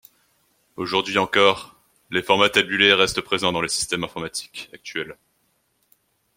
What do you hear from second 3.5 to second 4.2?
dans les systèmes